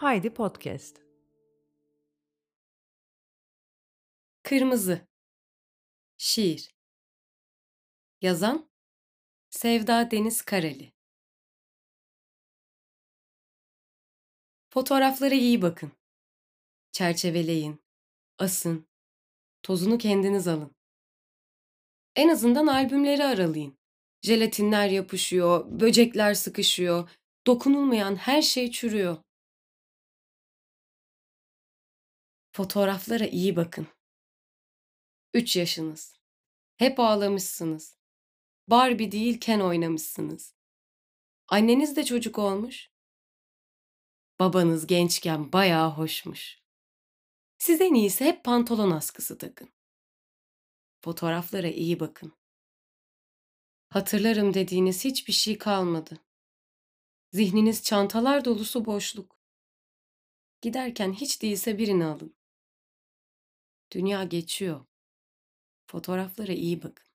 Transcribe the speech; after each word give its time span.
Haydi 0.00 0.34
Podcast. 0.34 0.96
Kırmızı 4.42 5.08
Şiir 6.18 6.74
Yazan 8.20 8.70
Sevda 9.50 10.10
Deniz 10.10 10.42
Kareli 10.42 10.92
Fotoğraflara 14.70 15.34
iyi 15.34 15.62
bakın. 15.62 15.92
Çerçeveleyin, 16.92 17.80
asın, 18.38 18.88
tozunu 19.62 19.98
kendiniz 19.98 20.48
alın. 20.48 20.76
En 22.16 22.28
azından 22.28 22.66
albümleri 22.66 23.24
aralayın. 23.24 23.78
Jelatinler 24.22 24.88
yapışıyor, 24.88 25.80
böcekler 25.80 26.34
sıkışıyor, 26.34 27.10
dokunulmayan 27.46 28.16
her 28.16 28.42
şey 28.42 28.70
çürüyor. 28.70 29.16
Fotoğraflara 32.52 33.26
iyi 33.26 33.56
bakın. 33.56 33.86
Üç 35.34 35.56
yaşınız. 35.56 36.20
Hep 36.76 37.00
ağlamışsınız. 37.00 37.98
Barbie 38.68 39.12
değil 39.12 39.40
Ken 39.40 39.60
oynamışsınız. 39.60 40.54
Anneniz 41.48 41.96
de 41.96 42.04
çocuk 42.04 42.38
olmuş. 42.38 42.90
Babanız 44.40 44.86
gençken 44.86 45.52
bayağı 45.52 45.90
hoşmuş. 45.90 46.60
Siz 47.58 47.80
en 47.80 47.94
iyisi 47.94 48.24
hep 48.24 48.44
pantolon 48.44 48.90
askısı 48.90 49.38
takın. 49.38 49.68
Fotoğraflara 51.00 51.68
iyi 51.68 52.00
bakın. 52.00 52.32
Hatırlarım 53.88 54.54
dediğiniz 54.54 55.04
hiçbir 55.04 55.32
şey 55.32 55.58
kalmadı. 55.58 56.18
Zihniniz 57.32 57.82
çantalar 57.82 58.44
dolusu 58.44 58.84
boşluk. 58.84 59.40
Giderken 60.60 61.12
hiç 61.12 61.42
değilse 61.42 61.78
birini 61.78 62.04
alın. 62.04 62.39
Dünya 63.92 64.24
geçiyor. 64.24 64.80
Fotoğraflara 65.86 66.52
iyi 66.52 66.82
bakın. 66.82 67.09